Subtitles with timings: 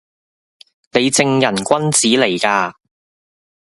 [0.93, 2.73] 你正人君子嚟㗎